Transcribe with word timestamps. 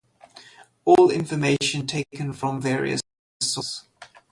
All 0.83 1.11
information 1.11 1.85
taken 1.85 2.33
from 2.33 2.59
various 2.59 3.01
sources. 3.39 3.83